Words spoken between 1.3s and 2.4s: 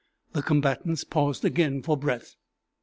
again for breath.